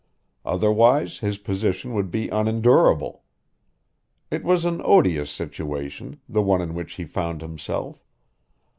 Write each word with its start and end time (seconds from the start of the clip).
Otherwise 0.43 1.19
his 1.19 1.37
position 1.37 1.93
would 1.93 2.09
be 2.09 2.27
unendurable. 2.29 3.21
It 4.31 4.43
was 4.43 4.65
an 4.65 4.81
odious 4.83 5.29
situation, 5.29 6.19
the 6.27 6.41
one 6.41 6.59
in 6.59 6.73
which 6.73 6.93
he 6.93 7.05
found 7.05 7.43
himself. 7.43 8.03